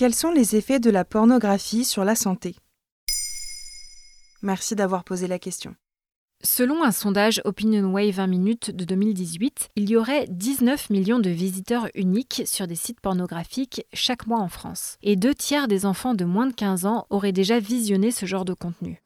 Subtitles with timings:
[0.00, 2.56] Quels sont les effets de la pornographie sur la santé?
[4.40, 5.74] Merci d'avoir posé la question.
[6.42, 11.88] Selon un sondage OpinionWay 20 minutes de 2018, il y aurait 19 millions de visiteurs
[11.94, 14.96] uniques sur des sites pornographiques chaque mois en France.
[15.02, 18.46] Et deux tiers des enfants de moins de 15 ans auraient déjà visionné ce genre
[18.46, 19.02] de contenu.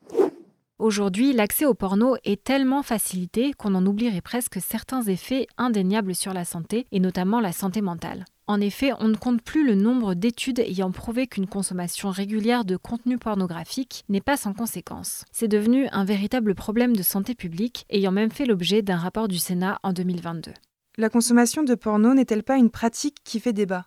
[0.80, 6.32] Aujourd'hui, l'accès au porno est tellement facilité qu'on en oublierait presque certains effets indéniables sur
[6.34, 8.24] la santé, et notamment la santé mentale.
[8.48, 12.76] En effet, on ne compte plus le nombre d'études ayant prouvé qu'une consommation régulière de
[12.76, 15.24] contenu pornographique n'est pas sans conséquences.
[15.30, 19.38] C'est devenu un véritable problème de santé publique, ayant même fait l'objet d'un rapport du
[19.38, 20.52] Sénat en 2022.
[20.98, 23.86] La consommation de porno n'est-elle pas une pratique qui fait débat?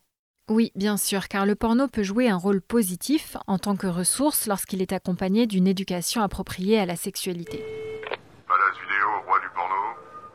[0.50, 4.48] Oui, bien sûr, car le porno peut jouer un rôle positif en tant que ressource
[4.48, 7.64] lorsqu'il est accompagné d'une éducation appropriée à la sexualité.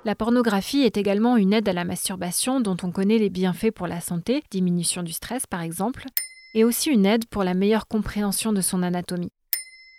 [0.04, 3.86] La pornographie est également une aide à la masturbation dont on connaît les bienfaits pour
[3.86, 6.06] la santé, diminution du stress par exemple,
[6.54, 9.32] et aussi une aide pour la meilleure compréhension de son anatomie.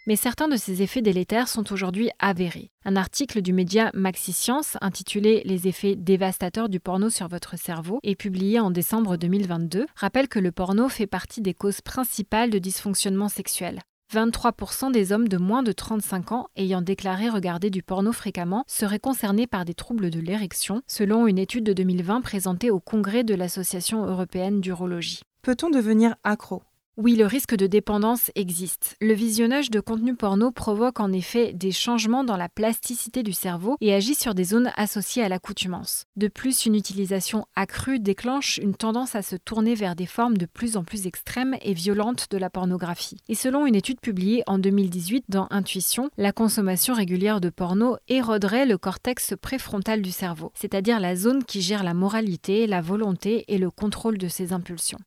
[0.06, 2.72] Mais certains de ces effets délétères sont aujourd'hui avérés.
[2.84, 8.00] Un article du média Maxi Science intitulé Les effets dévastateurs du porno sur votre cerveau
[8.04, 12.60] et publié en décembre 2022 rappelle que le porno fait partie des causes principales de
[12.60, 13.80] dysfonctionnement sexuel.
[14.14, 19.00] 23% des hommes de moins de 35 ans ayant déclaré regarder du porno fréquemment seraient
[19.00, 23.36] concernés par des troubles de l'érection, selon une étude de 2020 présentée au congrès de
[23.36, 25.22] l'Association européenne d'urologie.
[25.42, 26.62] Peut-on devenir accro?
[26.96, 28.96] Oui, le risque de dépendance existe.
[29.02, 33.78] Le visionnage de contenu porno provoque en effet des changements dans la plasticité du cerveau
[33.82, 36.06] et agit sur des zones associées à l'accoutumance.
[36.18, 40.46] De plus, une utilisation accrue déclenche une tendance à se tourner vers des formes de
[40.46, 43.18] plus en plus extrêmes et violentes de la pornographie.
[43.28, 48.68] Et selon une étude publiée en 2018 dans Intuition, la consommation régulière de porno éroderait
[48.68, 53.58] le cortex préfrontal du cerveau, c'est-à-dire la zone qui gère la moralité, la volonté et
[53.58, 55.00] le contrôle de ses impulsions.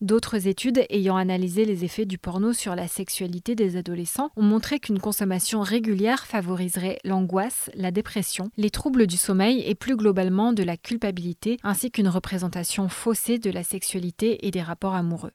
[0.00, 4.78] D'autres études ayant analysé les effets du porno sur la sexualité des adolescents ont montré
[4.78, 10.62] qu'une consommation régulière favoriserait l'angoisse, la dépression, les troubles du sommeil et plus globalement de
[10.62, 15.32] la culpabilité, ainsi qu'une représentation faussée de la sexualité et des rapports amoureux.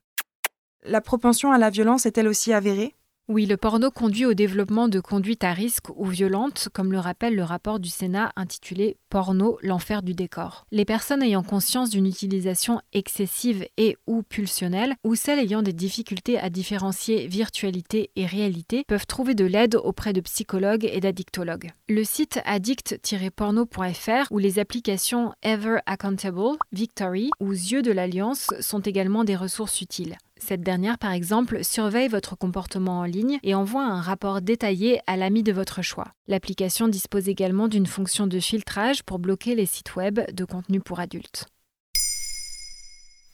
[0.85, 2.95] La propension à la violence est-elle aussi avérée?
[3.29, 7.35] Oui, le porno conduit au développement de conduites à risque ou violentes, comme le rappelle
[7.35, 10.65] le rapport du Sénat intitulé Porno, l'enfer du décor.
[10.71, 16.37] Les personnes ayant conscience d'une utilisation excessive et ou pulsionnelle, ou celles ayant des difficultés
[16.37, 21.71] à différencier virtualité et réalité, peuvent trouver de l'aide auprès de psychologues et d'addictologues.
[21.87, 29.23] Le site addict-porno.fr ou les applications Ever Accountable, Victory ou Yeux de l'Alliance sont également
[29.23, 30.17] des ressources utiles.
[30.39, 35.15] Cette dernière, par exemple, surveille votre comportement en ligne et envoie un rapport détaillé à
[35.15, 36.11] l'ami de votre choix.
[36.27, 40.99] L'application dispose également d'une fonction de filtrage pour bloquer les sites web de contenu pour
[40.99, 41.45] adultes.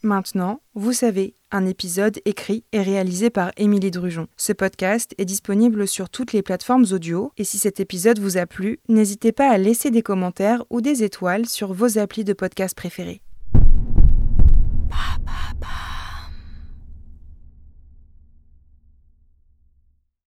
[0.02, 4.28] Maintenant, vous savez, un épisode écrit et réalisé par Émilie Drujon.
[4.38, 8.46] Ce podcast est disponible sur toutes les plateformes audio et si cet épisode vous a
[8.46, 12.78] plu, n'hésitez pas à laisser des commentaires ou des étoiles sur vos applis de podcast
[12.78, 13.22] préférés.